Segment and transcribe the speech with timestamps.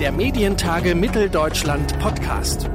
[0.00, 2.68] Der Medientage Mitteldeutschland Podcast.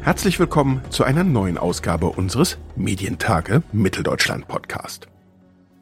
[0.00, 5.08] Herzlich willkommen zu einer neuen Ausgabe unseres Medientage Mitteldeutschland Podcast.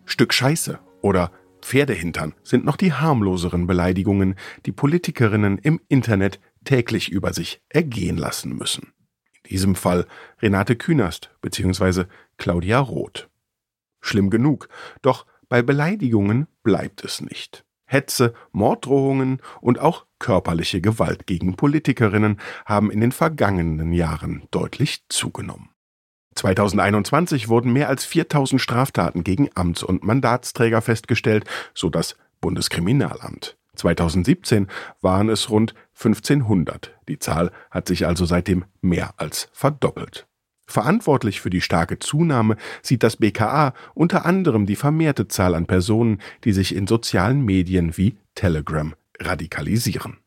[0.04, 1.30] Stück Scheiße oder
[1.62, 4.34] Pferdehintern sind noch die harmloseren Beleidigungen,
[4.66, 8.93] die Politikerinnen im Internet täglich über sich ergehen lassen müssen.
[9.46, 10.06] Diesem Fall
[10.40, 12.04] Renate Künast bzw.
[12.36, 13.28] Claudia Roth.
[14.00, 14.68] Schlimm genug,
[15.02, 17.64] doch bei Beleidigungen bleibt es nicht.
[17.86, 25.70] Hetze, Morddrohungen und auch körperliche Gewalt gegen Politikerinnen haben in den vergangenen Jahren deutlich zugenommen.
[26.34, 33.56] 2021 wurden mehr als 4000 Straftaten gegen Amts- und Mandatsträger festgestellt, so das Bundeskriminalamt.
[33.74, 34.68] 2017
[35.00, 36.94] waren es rund 1500.
[37.08, 40.26] Die Zahl hat sich also seitdem mehr als verdoppelt.
[40.66, 46.20] Verantwortlich für die starke Zunahme sieht das BKA unter anderem die vermehrte Zahl an Personen,
[46.44, 50.23] die sich in sozialen Medien wie Telegram radikalisieren.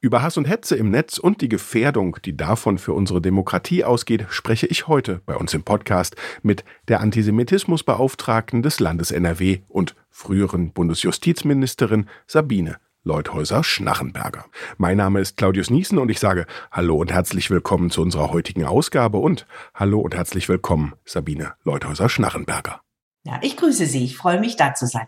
[0.00, 4.26] Über Hass und Hetze im Netz und die Gefährdung, die davon für unsere Demokratie ausgeht,
[4.30, 10.72] spreche ich heute bei uns im Podcast mit der Antisemitismusbeauftragten des Landes NRW und früheren
[10.72, 14.44] Bundesjustizministerin Sabine Leuthäuser-Schnarrenberger.
[14.78, 18.64] Mein Name ist Claudius Niesen und ich sage Hallo und herzlich willkommen zu unserer heutigen
[18.64, 22.80] Ausgabe und Hallo und herzlich willkommen Sabine Leuthäuser-Schnarrenberger.
[23.24, 24.04] Ja, ich grüße Sie.
[24.04, 25.06] Ich freue mich, da zu sein.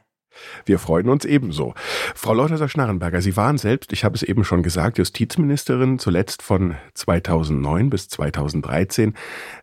[0.64, 1.74] Wir freuen uns ebenso.
[2.14, 7.90] Frau Leuthäuser-Schnarrenberger, Sie waren selbst, ich habe es eben schon gesagt, Justizministerin, zuletzt von 2009
[7.90, 9.14] bis 2013.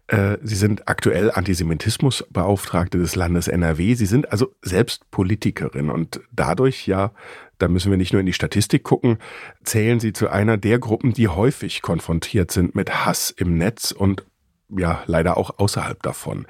[0.07, 3.93] Äh, Sie sind aktuell Antisemitismusbeauftragte des Landes NRW.
[3.95, 7.11] Sie sind also selbst Politikerin und dadurch ja,
[7.57, 9.17] da müssen wir nicht nur in die Statistik gucken,
[9.63, 14.25] zählen Sie zu einer der Gruppen, die häufig konfrontiert sind mit Hass im Netz und
[14.69, 16.47] ja, leider auch außerhalb davon.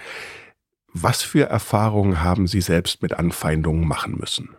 [0.93, 4.49] Was für Erfahrungen haben Sie selbst mit Anfeindungen machen müssen?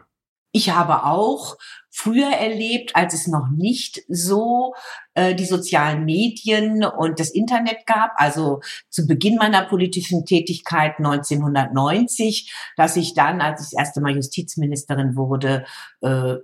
[0.54, 1.56] Ich habe auch
[1.90, 4.74] früher erlebt, als es noch nicht so
[5.14, 12.52] äh, die sozialen Medien und das Internet gab, also zu Beginn meiner politischen Tätigkeit 1990,
[12.76, 15.64] dass ich dann, als ich das erste Mal Justizministerin wurde,
[16.02, 16.36] äh,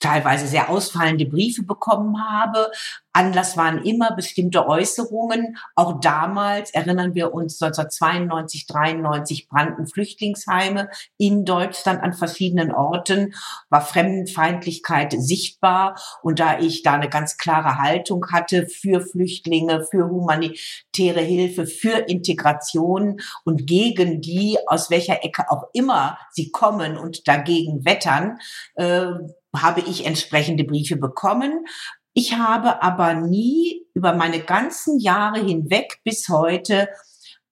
[0.00, 2.70] teilweise sehr ausfallende Briefe bekommen habe.
[3.14, 5.56] Anlass waren immer bestimmte Äußerungen.
[5.76, 13.34] Auch damals erinnern wir uns 1992, 93 brannten Flüchtlingsheime in Deutschland an verschiedenen Orten,
[13.70, 15.96] war Fremdenfeindlichkeit sichtbar.
[16.22, 22.08] Und da ich da eine ganz klare Haltung hatte für Flüchtlinge, für humanitäre Hilfe, für
[22.08, 28.38] Integration und gegen die, aus welcher Ecke auch immer sie kommen und dagegen wettern,
[28.74, 29.06] äh,
[29.56, 31.64] habe ich entsprechende Briefe bekommen.
[32.14, 36.88] Ich habe aber nie über meine ganzen Jahre hinweg bis heute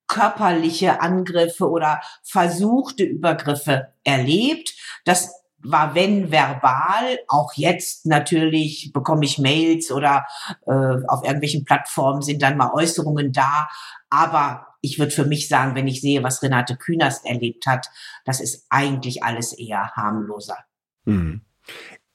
[0.07, 4.75] körperliche Angriffe oder versuchte Übergriffe erlebt.
[5.05, 5.33] Das
[5.65, 10.27] war wenn verbal, auch jetzt natürlich bekomme ich Mails oder
[10.67, 10.73] äh,
[11.07, 13.69] auf irgendwelchen Plattformen sind dann mal Äußerungen da,
[14.11, 17.89] aber ich würde für mich sagen, wenn ich sehe, was Renate Künast erlebt hat,
[18.25, 20.59] das ist eigentlich alles eher harmloser.
[21.05, 21.43] Mhm.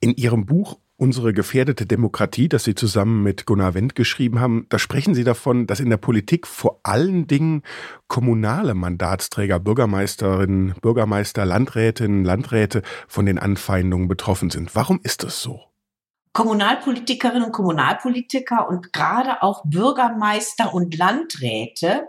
[0.02, 4.80] In Ihrem Buch Unsere gefährdete Demokratie, das Sie zusammen mit Gunnar Wendt geschrieben haben, da
[4.80, 7.62] sprechen Sie davon, dass in der Politik vor allen Dingen
[8.08, 14.76] kommunale Mandatsträger, Bürgermeisterinnen, Bürgermeister, Landrätinnen, Landräte von den Anfeindungen betroffen sind.
[14.76, 15.62] Warum ist das so?
[16.34, 22.08] Kommunalpolitikerinnen und Kommunalpolitiker und gerade auch Bürgermeister und Landräte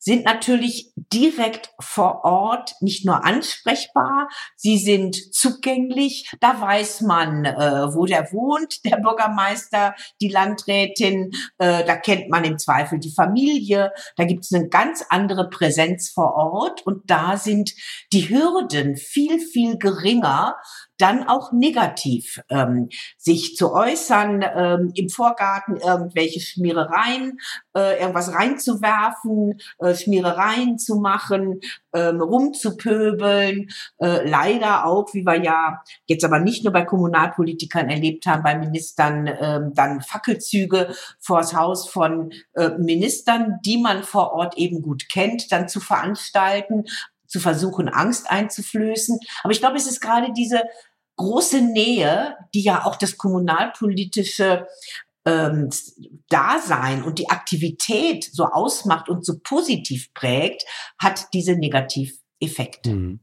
[0.00, 6.30] sind natürlich direkt vor Ort nicht nur ansprechbar, sie sind zugänglich.
[6.40, 11.30] Da weiß man, äh, wo der wohnt, der Bürgermeister, die Landrätin.
[11.58, 13.92] Äh, da kennt man im Zweifel die Familie.
[14.16, 17.72] Da gibt es eine ganz andere Präsenz vor Ort und da sind
[18.12, 20.56] die Hürden viel, viel geringer,
[21.00, 27.38] dann auch negativ ähm, sich zu äußern, ähm, im Vorgarten irgendwelche Schmierereien,
[27.76, 31.60] äh, irgendwas reinzuwerfen, äh, Schmierereien zu machen,
[31.92, 38.26] ähm, rumzupöbeln, äh, leider auch, wie wir ja jetzt aber nicht nur bei Kommunalpolitikern erlebt
[38.26, 44.56] haben, bei Ministern ähm, dann Fackelzüge vors Haus von äh, Ministern, die man vor Ort
[44.56, 46.84] eben gut kennt, dann zu veranstalten,
[47.26, 49.18] zu versuchen, Angst einzuflößen.
[49.42, 50.62] Aber ich glaube, es ist gerade diese
[51.20, 54.66] große Nähe, die ja auch das kommunalpolitische
[55.26, 55.68] ähm,
[56.30, 60.64] Dasein und die Aktivität so ausmacht und so positiv prägt,
[60.98, 62.90] hat diese Negativeffekte.
[62.90, 63.20] Mhm.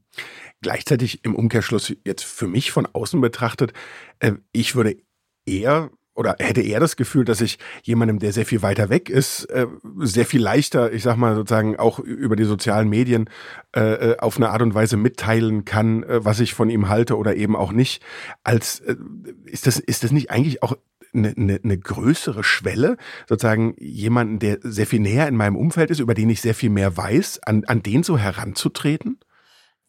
[0.60, 3.72] Gleichzeitig im Umkehrschluss jetzt für mich von außen betrachtet,
[4.20, 4.96] äh, ich würde
[5.44, 9.44] eher oder hätte er das Gefühl, dass ich jemandem, der sehr viel weiter weg ist,
[9.44, 9.68] äh,
[10.00, 13.30] sehr viel leichter, ich sag mal sozusagen auch über die sozialen Medien
[13.74, 17.16] äh, äh, auf eine Art und Weise mitteilen kann, äh, was ich von ihm halte
[17.16, 18.02] oder eben auch nicht.
[18.42, 18.96] Als äh,
[19.44, 20.76] ist das ist das nicht eigentlich auch
[21.14, 22.96] eine, eine, eine größere Schwelle,
[23.28, 26.70] sozusagen jemanden, der sehr viel näher in meinem Umfeld ist, über den ich sehr viel
[26.70, 29.20] mehr weiß, an, an den so heranzutreten?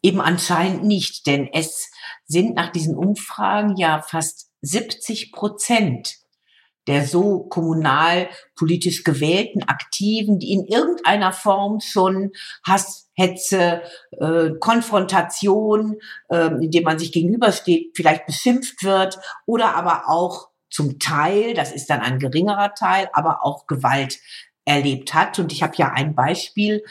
[0.00, 1.90] Eben anscheinend nicht, denn es
[2.24, 6.19] sind nach diesen Umfragen ja fast 70 Prozent
[6.86, 12.32] der so kommunalpolitisch gewählten Aktiven, die in irgendeiner Form schon
[12.66, 13.82] Hass, Hetze,
[14.18, 15.96] äh, Konfrontation,
[16.28, 21.90] äh, indem man sich gegenübersteht, vielleicht beschimpft wird oder aber auch zum Teil, das ist
[21.90, 24.18] dann ein geringerer Teil, aber auch Gewalt
[24.64, 25.38] erlebt hat.
[25.38, 26.84] Und ich habe ja ein Beispiel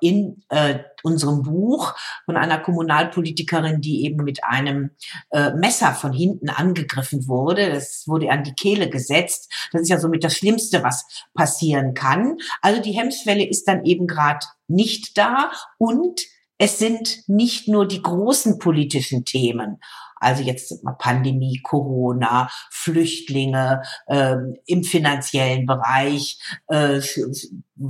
[0.00, 4.90] in äh, unserem Buch von einer Kommunalpolitikerin, die eben mit einem
[5.30, 7.70] äh, Messer von hinten angegriffen wurde.
[7.70, 9.52] Das wurde an die Kehle gesetzt.
[9.72, 12.38] Das ist ja somit das Schlimmste, was passieren kann.
[12.62, 16.22] Also die Hemmschwelle ist dann eben gerade nicht da und
[16.56, 19.80] es sind nicht nur die großen politischen Themen.
[20.24, 24.36] Also jetzt Pandemie, Corona, Flüchtlinge äh,
[24.66, 26.38] im finanziellen Bereich,
[26.68, 27.00] äh,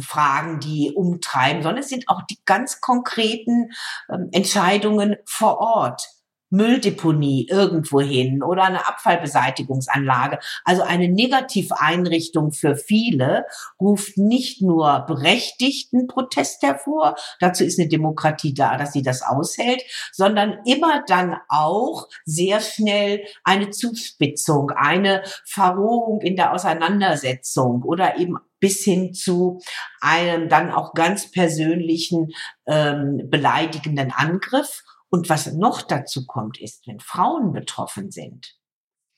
[0.01, 3.71] Fragen, die umtreiben, sondern es sind auch die ganz konkreten
[4.09, 6.03] äh, Entscheidungen vor Ort.
[6.51, 10.39] Mülldeponie irgendwo hin oder eine Abfallbeseitigungsanlage.
[10.65, 13.47] Also eine Negativeinrichtung für viele
[13.81, 19.83] ruft nicht nur berechtigten Protest hervor, dazu ist eine Demokratie da, dass sie das aushält,
[20.13, 28.39] sondern immer dann auch sehr schnell eine Zuspitzung, eine Verrohung in der Auseinandersetzung oder eben
[28.61, 29.61] bis hin zu
[30.01, 32.33] einem dann auch ganz persönlichen
[32.67, 34.83] ähm, beleidigenden Angriff.
[35.15, 38.59] Und was noch dazu kommt, ist, wenn Frauen betroffen sind,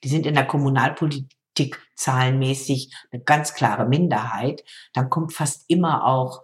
[0.04, 4.62] die sind in der Kommunalpolitik zahlenmäßig eine ganz klare Minderheit,
[4.93, 6.43] dann kommt fast immer auch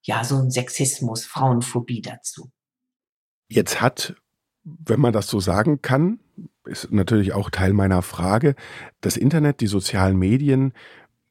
[0.00, 2.50] ja so ein Sexismus, Frauenphobie dazu.
[3.48, 4.14] Jetzt hat,
[4.62, 6.18] wenn man das so sagen kann,
[6.64, 8.54] ist natürlich auch Teil meiner Frage,
[9.02, 10.72] das Internet, die sozialen Medien,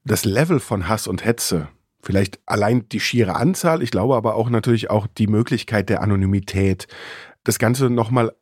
[0.03, 1.69] das Level von Hass und Hetze,
[2.03, 6.87] vielleicht allein die schiere Anzahl, ich glaube aber auch natürlich auch die Möglichkeit der Anonymität,
[7.43, 8.33] das Ganze nochmal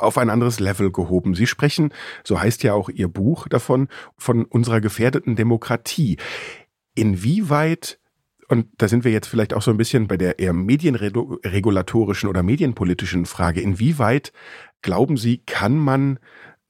[0.00, 1.34] auf ein anderes Level gehoben.
[1.34, 1.92] Sie sprechen,
[2.24, 6.16] so heißt ja auch Ihr Buch davon, von unserer gefährdeten Demokratie.
[6.94, 8.00] Inwieweit,
[8.48, 12.42] und da sind wir jetzt vielleicht auch so ein bisschen bei der eher medienregulatorischen oder
[12.42, 14.32] medienpolitischen Frage, inwieweit
[14.82, 16.18] glauben Sie, kann man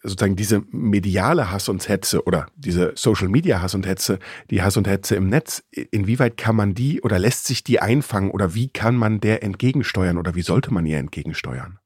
[0.03, 4.19] sozusagen diese mediale Hass und Hetze oder diese Social Media Hass und Hetze,
[4.51, 8.31] die Hass und Hetze im Netz, inwieweit kann man die oder lässt sich die einfangen
[8.31, 11.79] oder wie kann man der entgegensteuern oder wie sollte man ihr entgegensteuern?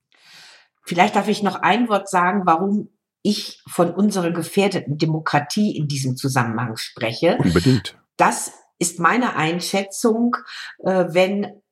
[0.84, 2.90] Vielleicht darf ich noch ein Wort sagen, warum
[3.22, 7.38] ich von unserer gefährdeten Demokratie in diesem Zusammenhang spreche.
[7.38, 7.98] Unbedingt.
[8.16, 10.36] Das ist meine Einschätzung,
[10.84, 11.62] äh, wenn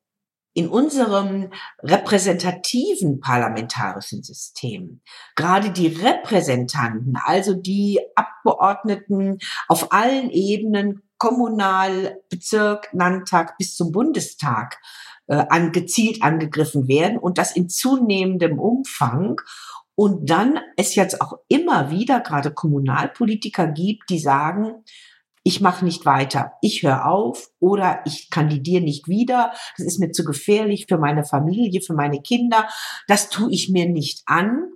[0.53, 1.49] in unserem
[1.81, 5.01] repräsentativen parlamentarischen System
[5.35, 14.79] gerade die Repräsentanten, also die Abgeordneten auf allen Ebenen, Kommunal, Bezirk, Landtag bis zum Bundestag,
[15.27, 19.37] äh, an, gezielt angegriffen werden und das in zunehmendem Umfang.
[19.95, 24.83] Und dann es jetzt auch immer wieder gerade Kommunalpolitiker gibt, die sagen,
[25.43, 30.11] ich mache nicht weiter, ich höre auf oder ich kandidiere nicht wieder, das ist mir
[30.11, 32.67] zu gefährlich für meine Familie, für meine Kinder,
[33.07, 34.69] das tue ich mir nicht an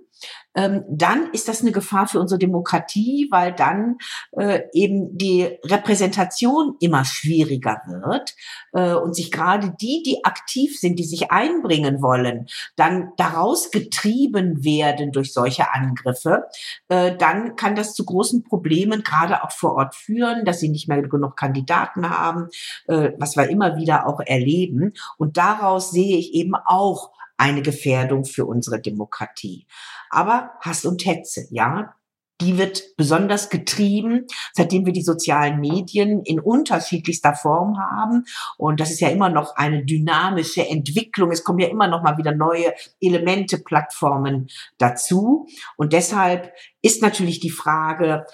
[0.54, 3.98] ähm, dann ist das eine Gefahr für unsere Demokratie, weil dann
[4.32, 8.34] äh, eben die Repräsentation immer schwieriger wird
[8.72, 14.64] äh, und sich gerade die, die aktiv sind, die sich einbringen wollen, dann daraus getrieben
[14.64, 16.44] werden durch solche Angriffe,
[16.88, 20.88] äh, dann kann das zu großen Problemen gerade auch vor Ort führen, dass sie nicht
[20.88, 22.48] mehr genug Kandidaten haben,
[22.86, 24.92] äh, was wir immer wieder auch erleben.
[25.18, 29.66] Und daraus sehe ich eben auch eine Gefährdung für unsere Demokratie.
[30.10, 31.94] Aber Hass und Hetze, ja,
[32.40, 38.24] die wird besonders getrieben, seitdem wir die sozialen Medien in unterschiedlichster Form haben.
[38.56, 41.32] Und das ist ja immer noch eine dynamische Entwicklung.
[41.32, 45.48] Es kommen ja immer noch mal wieder neue Elemente, Plattformen dazu.
[45.76, 48.24] Und deshalb ist natürlich die Frage,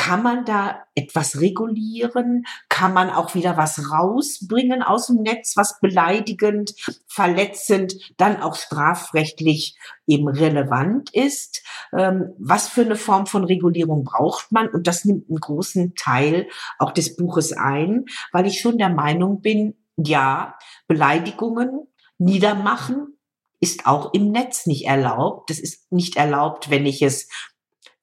[0.00, 2.46] kann man da etwas regulieren?
[2.70, 6.74] Kann man auch wieder was rausbringen aus dem Netz, was beleidigend,
[7.06, 9.76] verletzend, dann auch strafrechtlich
[10.06, 11.62] eben relevant ist?
[11.92, 14.70] Ähm, was für eine Form von Regulierung braucht man?
[14.70, 19.42] Und das nimmt einen großen Teil auch des Buches ein, weil ich schon der Meinung
[19.42, 20.56] bin, ja,
[20.88, 23.18] Beleidigungen niedermachen
[23.62, 25.50] ist auch im Netz nicht erlaubt.
[25.50, 27.28] Das ist nicht erlaubt, wenn ich es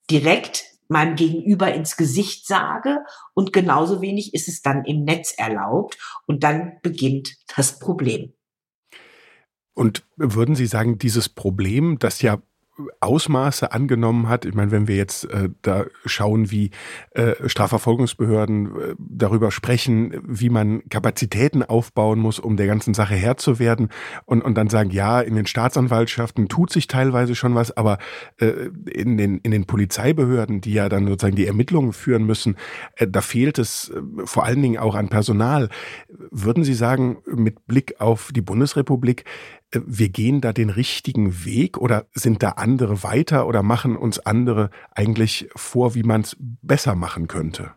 [0.08, 3.04] direkt meinem Gegenüber ins Gesicht sage
[3.34, 8.32] und genauso wenig ist es dann im Netz erlaubt und dann beginnt das Problem.
[9.74, 12.42] Und würden Sie sagen, dieses Problem, das ja
[13.00, 14.44] Ausmaße angenommen hat.
[14.44, 16.70] Ich meine, wenn wir jetzt äh, da schauen, wie
[17.12, 23.36] äh, Strafverfolgungsbehörden äh, darüber sprechen, wie man Kapazitäten aufbauen muss, um der ganzen Sache Herr
[23.36, 23.88] zu werden
[24.24, 27.98] und, und dann sagen, ja, in den Staatsanwaltschaften tut sich teilweise schon was, aber
[28.38, 32.56] äh, in, den, in den Polizeibehörden, die ja dann sozusagen die Ermittlungen führen müssen,
[32.96, 35.68] äh, da fehlt es äh, vor allen Dingen auch an Personal.
[36.30, 39.24] Würden Sie sagen, mit Blick auf die Bundesrepublik,
[39.72, 44.70] wir gehen da den richtigen Weg oder sind da andere weiter oder machen uns andere
[44.92, 47.74] eigentlich vor, wie man es besser machen könnte?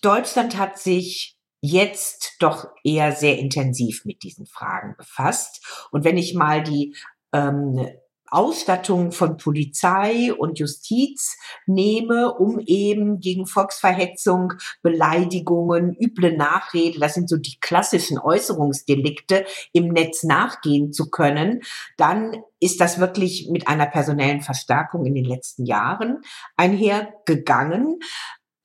[0.00, 5.64] Deutschland hat sich jetzt doch eher sehr intensiv mit diesen Fragen befasst.
[5.92, 6.96] Und wenn ich mal die
[7.32, 7.88] ähm,
[8.32, 11.36] Ausstattung von Polizei und Justiz
[11.66, 19.88] nehme, um eben gegen Volksverhetzung, Beleidigungen, üble Nachrede, das sind so die klassischen Äußerungsdelikte, im
[19.88, 21.60] Netz nachgehen zu können,
[21.96, 26.22] dann ist das wirklich mit einer personellen Verstärkung in den letzten Jahren
[26.56, 27.98] einhergegangen.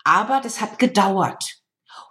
[0.03, 1.56] Aber das hat gedauert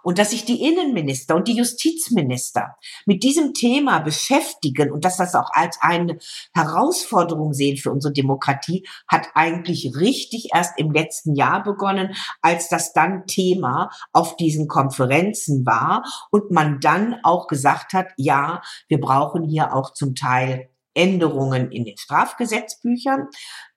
[0.03, 2.75] und dass sich die Innenminister und die Justizminister
[3.05, 6.17] mit diesem Thema beschäftigen und dass das auch als eine
[6.53, 12.93] Herausforderung sehen für unsere Demokratie, hat eigentlich richtig erst im letzten Jahr begonnen, als das
[12.93, 19.43] dann Thema auf diesen Konferenzen war und man dann auch gesagt hat, ja, wir brauchen
[19.43, 23.27] hier auch zum Teil Änderungen in den Strafgesetzbüchern.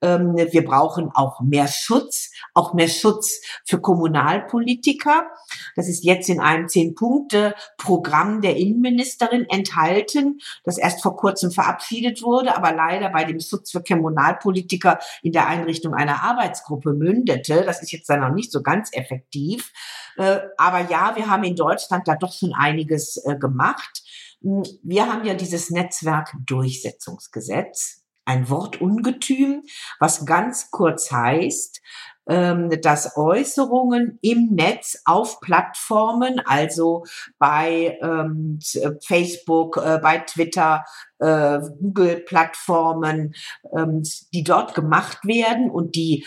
[0.03, 5.27] Ähm, wir brauchen auch mehr Schutz, auch mehr Schutz für Kommunalpolitiker.
[5.77, 12.57] Das ist jetzt in einem Zehn-Punkte-Programm der Innenministerin enthalten, das erst vor kurzem verabschiedet wurde,
[12.57, 17.63] aber leider bei dem Schutz für Kommunalpolitiker in der Einrichtung einer Arbeitsgruppe mündete.
[17.65, 19.73] Das ist jetzt dann noch nicht so ganz effektiv.
[20.17, 24.03] Äh, aber ja, wir haben in Deutschland da doch schon einiges äh, gemacht.
[24.43, 29.65] Hm, wir haben ja dieses Netzwerkdurchsetzungsgesetz, ein Wortungetüm,
[29.99, 31.81] was ganz kurz heißt,
[32.29, 37.05] ähm, dass Äußerungen im Netz auf Plattformen, also
[37.39, 38.61] bei ähm,
[39.05, 40.85] Facebook, äh, bei Twitter,
[41.19, 43.35] äh, Google-Plattformen,
[43.77, 46.25] ähm, die dort gemacht werden und die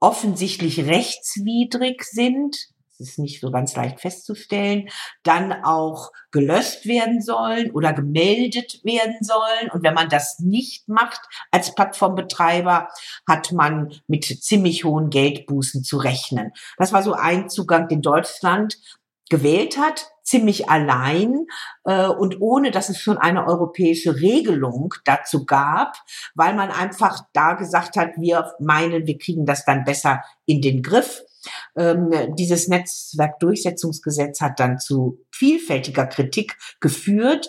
[0.00, 2.71] offensichtlich rechtswidrig sind,
[3.08, 4.88] ist nicht so ganz leicht festzustellen,
[5.22, 9.70] dann auch gelöscht werden sollen oder gemeldet werden sollen.
[9.72, 12.88] Und wenn man das nicht macht als Plattformbetreiber,
[13.28, 16.52] hat man mit ziemlich hohen Geldbußen zu rechnen.
[16.78, 18.78] Das war so ein Zugang, den Deutschland
[19.32, 21.46] gewählt hat, ziemlich allein
[21.84, 25.96] äh, und ohne dass es schon eine europäische Regelung dazu gab,
[26.34, 30.82] weil man einfach da gesagt hat, wir meinen, wir kriegen das dann besser in den
[30.82, 31.22] Griff.
[31.76, 37.48] Ähm, dieses Netzwerkdurchsetzungsgesetz hat dann zu vielfältiger Kritik geführt.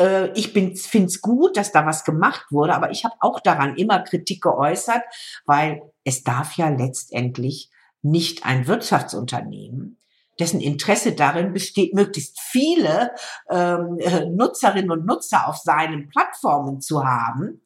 [0.00, 3.76] Äh, ich finde es gut, dass da was gemacht wurde, aber ich habe auch daran
[3.76, 5.02] immer Kritik geäußert,
[5.44, 9.98] weil es darf ja letztendlich nicht ein Wirtschaftsunternehmen
[10.38, 13.12] dessen Interesse darin besteht, möglichst viele
[13.50, 17.62] ähm, äh, Nutzerinnen und Nutzer auf seinen Plattformen zu haben,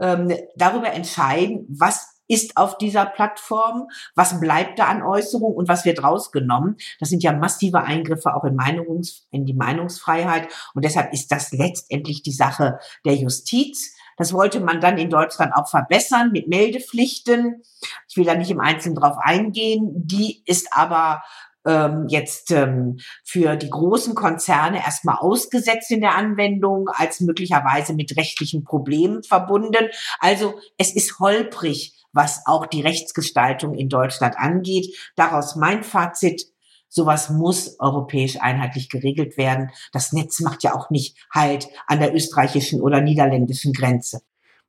[0.00, 5.84] ähm, darüber entscheiden, was ist auf dieser Plattform, was bleibt da an Äußerung und was
[5.84, 6.76] wird rausgenommen.
[7.00, 11.50] Das sind ja massive Eingriffe auch in, Meinungs-, in die Meinungsfreiheit und deshalb ist das
[11.50, 13.96] letztendlich die Sache der Justiz.
[14.16, 17.62] Das wollte man dann in Deutschland auch verbessern mit Meldepflichten.
[18.08, 19.90] Ich will da nicht im Einzelnen drauf eingehen.
[19.94, 21.22] Die ist aber
[21.66, 28.16] ähm, jetzt ähm, für die großen Konzerne erstmal ausgesetzt in der Anwendung, als möglicherweise mit
[28.16, 29.88] rechtlichen Problemen verbunden.
[30.18, 34.96] Also es ist holprig, was auch die Rechtsgestaltung in Deutschland angeht.
[35.16, 36.46] Daraus mein Fazit.
[36.92, 39.70] Sowas muss europäisch einheitlich geregelt werden.
[39.92, 44.22] Das Netz macht ja auch nicht halt an der österreichischen oder niederländischen Grenze.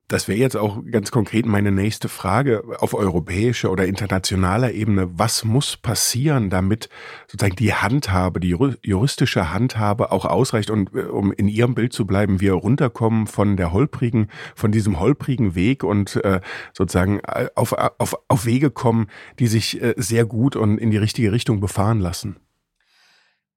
[0.08, 5.08] Das wäre jetzt auch ganz konkret meine nächste Frage auf europäischer oder internationaler Ebene.
[5.18, 6.90] Was muss passieren, damit
[7.28, 12.06] sozusagen die Handhabe, die juristische Handhabe auch ausreicht und äh, um in Ihrem Bild zu
[12.06, 16.40] bleiben, wir runterkommen von der holprigen, von diesem holprigen Weg und äh,
[16.74, 19.06] sozusagen äh, auf, auf, auf Wege kommen,
[19.38, 22.36] die sich äh, sehr gut und in die richtige Richtung befahren lassen?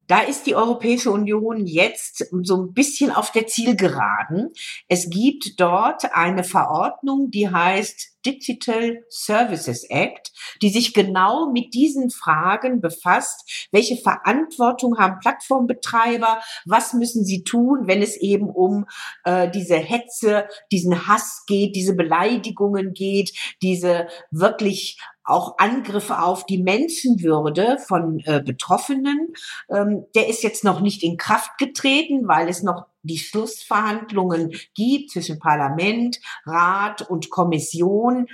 [0.08, 4.52] Da ist die Europäische Union jetzt so ein bisschen auf der Zielgeraden.
[4.88, 10.32] Es gibt dort eine Verordnung, die heißt Digital Services Act,
[10.62, 13.68] die sich genau mit diesen Fragen befasst.
[13.72, 16.42] Welche Verantwortung haben Plattformbetreiber?
[16.66, 18.86] Was müssen sie tun, wenn es eben um
[19.24, 23.32] äh, diese Hetze, diesen Hass geht, diese Beleidigungen geht,
[23.62, 29.34] diese wirklich auch Angriffe auf die Menschenwürde von äh, Betroffenen.
[29.70, 35.12] Ähm, der ist jetzt noch nicht in Kraft getreten, weil es noch die Schlussverhandlungen gibt
[35.12, 38.28] zwischen Parlament, Rat und Kommission.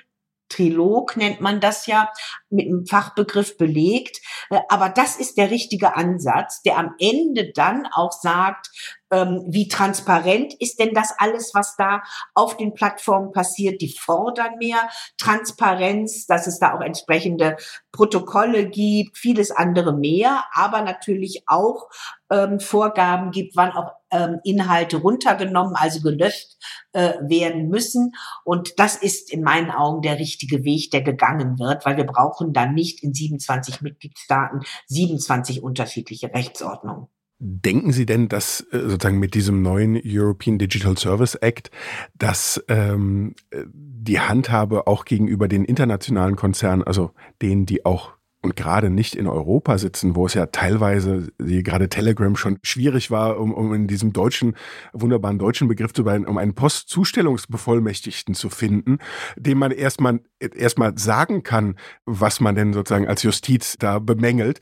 [0.49, 2.11] Trilog nennt man das ja,
[2.51, 4.19] mit einem Fachbegriff belegt.
[4.49, 8.69] Äh, aber das ist der richtige Ansatz, der am Ende dann auch sagt,
[9.11, 12.01] ähm, wie transparent ist denn das alles, was da
[12.33, 13.81] auf den Plattformen passiert?
[13.81, 17.57] Die fordern mehr Transparenz, dass es da auch entsprechende
[17.91, 21.89] Protokolle gibt, vieles andere mehr, aber natürlich auch
[22.31, 26.57] ähm, Vorgaben gibt, wann auch ähm, Inhalte runtergenommen, also gelöscht
[26.93, 28.13] äh, werden müssen.
[28.45, 32.40] Und das ist in meinen Augen der richtige Weg, der gegangen wird, weil wir brauchen
[32.49, 37.07] dann nicht in 27 Mitgliedstaaten 27 unterschiedliche Rechtsordnungen.
[37.43, 41.71] Denken Sie denn, dass äh, sozusagen mit diesem neuen European Digital Service Act,
[42.15, 43.33] dass ähm,
[43.65, 49.27] die Handhabe auch gegenüber den internationalen Konzernen, also denen, die auch und gerade nicht in
[49.27, 53.87] Europa sitzen, wo es ja teilweise, wie gerade Telegram schon schwierig war, um, um in
[53.87, 54.55] diesem deutschen,
[54.93, 58.97] wunderbaren deutschen Begriff zu bleiben, um einen Postzustellungsbevollmächtigten zu finden,
[59.35, 64.59] dem man erstmal erstmal sagen kann, was man denn sozusagen als Justiz da bemängelt.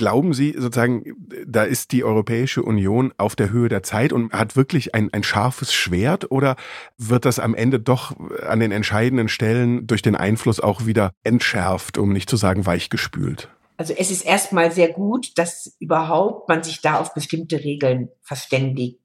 [0.00, 1.04] Glauben Sie sozusagen,
[1.46, 5.22] da ist die Europäische Union auf der Höhe der Zeit und hat wirklich ein, ein
[5.22, 6.56] scharfes Schwert oder
[6.96, 8.16] wird das am Ende doch
[8.48, 13.50] an den entscheidenden Stellen durch den Einfluss auch wieder entschärft, um nicht zu sagen weichgespült?
[13.76, 19.00] Also es ist erstmal sehr gut, dass überhaupt man sich da auf bestimmte Regeln verständigt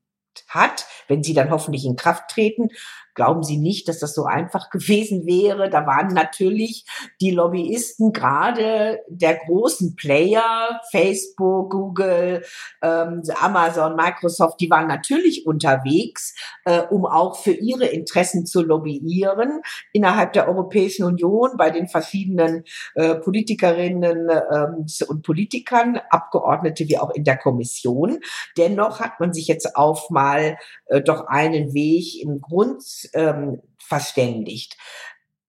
[0.48, 2.70] hat, wenn sie dann hoffentlich in Kraft treten.
[3.16, 5.70] Glauben Sie nicht, dass das so einfach gewesen wäre?
[5.70, 6.86] Da waren natürlich
[7.22, 12.44] die Lobbyisten gerade der großen Player, Facebook, Google,
[12.82, 19.62] ähm, Amazon, Microsoft, die waren natürlich unterwegs, äh, um auch für ihre Interessen zu lobbyieren
[19.94, 22.64] innerhalb der Europäischen Union bei den verschiedenen
[22.96, 28.20] äh, Politikerinnen ähm, und Politikern, Abgeordnete wie auch in der Kommission.
[28.58, 30.58] Dennoch hat man sich jetzt auf mal
[30.88, 34.78] äh, doch einen Weg im Grund ähm, verständigt.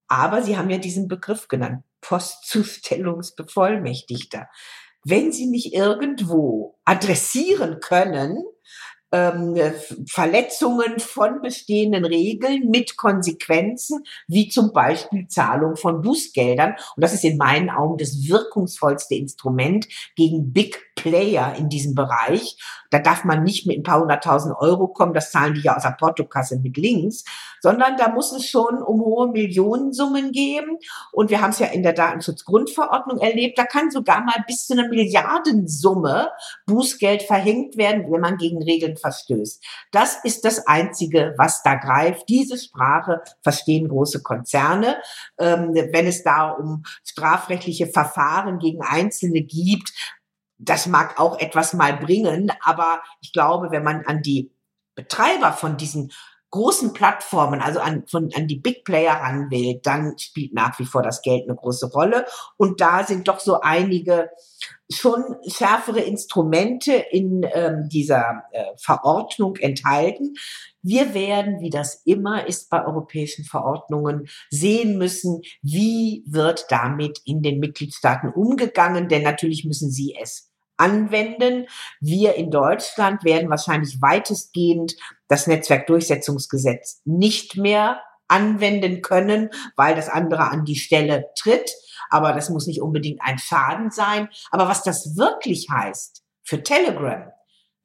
[0.09, 4.49] Aber Sie haben ja diesen Begriff genannt, Postzustellungsbevollmächtigter.
[5.05, 8.45] Wenn Sie mich irgendwo adressieren können,
[9.13, 9.57] ähm,
[10.09, 16.75] Verletzungen von bestehenden Regeln mit Konsequenzen, wie zum Beispiel Zahlung von Bußgeldern.
[16.97, 22.59] Und das ist in meinen Augen das wirkungsvollste Instrument gegen Big Player in diesem Bereich.
[22.91, 25.83] Da darf man nicht mit ein paar hunderttausend Euro kommen, das zahlen die ja aus
[25.83, 27.25] der Portokasse mit links,
[27.61, 30.79] sondern da muss es schon um hohe Millionensummen geben.
[31.13, 34.73] Und wir haben es ja in der Datenschutzgrundverordnung erlebt, da kann sogar mal bis zu
[34.73, 36.31] einer Milliardensumme
[36.67, 39.65] Bußgeld verhängt werden, wenn man gegen Regeln verstößt.
[39.93, 42.29] Das ist das Einzige, was da greift.
[42.29, 44.97] Diese Sprache verstehen große Konzerne.
[45.39, 49.93] Ähm, wenn es da um strafrechtliche Verfahren gegen Einzelne gibt,
[50.59, 54.53] das mag auch etwas mal bringen, aber ich glaube, wenn man an die
[54.95, 56.13] Betreiber von diesen
[56.57, 60.87] großen Plattformen, also an, von, an die Big Player ran will, dann spielt nach wie
[60.87, 62.25] vor das Geld eine große Rolle.
[62.57, 64.31] Und da sind doch so einige
[64.91, 70.35] schon schärfere Instrumente in ähm, dieser äh, Verordnung enthalten.
[70.81, 77.43] Wir werden, wie das immer ist bei europäischen Verordnungen, sehen müssen, wie wird damit in
[77.43, 81.67] den Mitgliedstaaten umgegangen, denn natürlich müssen sie es anwenden.
[82.01, 84.97] Wir in Deutschland werden wahrscheinlich weitestgehend
[85.29, 91.71] das Netzwerkdurchsetzungsgesetz nicht mehr anwenden können, weil das andere an die Stelle tritt.
[92.11, 94.29] Aber das muss nicht unbedingt ein Schaden sein.
[94.51, 97.31] Aber was das wirklich heißt für Telegram,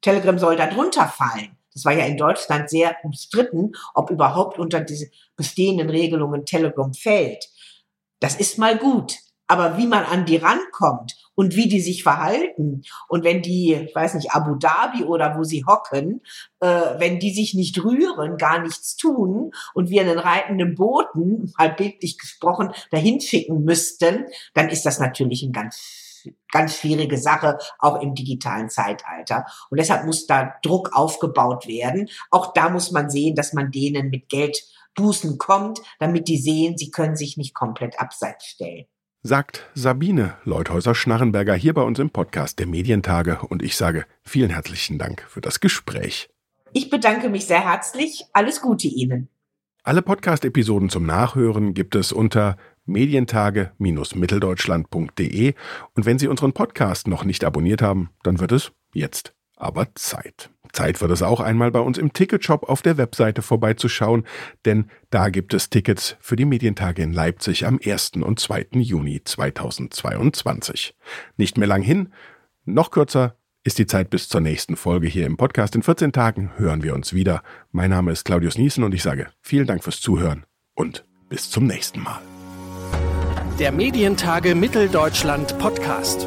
[0.00, 1.56] Telegram soll da drunter fallen.
[1.74, 7.48] Das war ja in Deutschland sehr umstritten, ob überhaupt unter diese bestehenden Regelungen Telegram fällt.
[8.20, 9.16] Das ist mal gut.
[9.46, 13.94] Aber wie man an die rankommt und wie die sich verhalten und wenn die, ich
[13.94, 16.22] weiß nicht, Abu Dhabi oder wo sie hocken,
[16.60, 16.66] äh,
[16.98, 22.18] wenn die sich nicht rühren, gar nichts tun und wir einen reitenden Boten, halt bildlich
[22.18, 26.02] gesprochen, dahin schicken müssten, dann ist das natürlich ein ganz
[26.52, 29.44] ganz schwierige Sache, auch im digitalen Zeitalter.
[29.70, 32.08] Und deshalb muss da Druck aufgebaut werden.
[32.30, 36.92] Auch da muss man sehen, dass man denen mit Geldbußen kommt, damit die sehen, sie
[36.92, 38.86] können sich nicht komplett abseits stellen
[39.22, 44.98] sagt Sabine Leuthäuser-Schnarrenberger hier bei uns im Podcast der Medientage und ich sage vielen herzlichen
[44.98, 46.28] Dank für das Gespräch.
[46.72, 48.24] Ich bedanke mich sehr herzlich.
[48.32, 49.28] Alles Gute Ihnen.
[49.84, 52.56] Alle Podcast-Episoden zum Nachhören gibt es unter
[52.86, 55.54] medientage-mitteldeutschland.de
[55.94, 60.51] und wenn Sie unseren Podcast noch nicht abonniert haben, dann wird es jetzt aber Zeit.
[60.72, 64.24] Zeit wird es auch einmal bei uns im Ticketshop auf der Webseite vorbeizuschauen,
[64.64, 68.12] denn da gibt es Tickets für die Medientage in Leipzig am 1.
[68.22, 68.68] und 2.
[68.72, 70.96] Juni 2022.
[71.36, 72.12] Nicht mehr lang hin,
[72.64, 75.76] noch kürzer ist die Zeit bis zur nächsten Folge hier im Podcast.
[75.76, 77.42] In 14 Tagen hören wir uns wieder.
[77.70, 81.66] Mein Name ist Claudius Niesen und ich sage vielen Dank fürs Zuhören und bis zum
[81.66, 82.20] nächsten Mal.
[83.58, 86.26] Der Medientage Mitteldeutschland Podcast.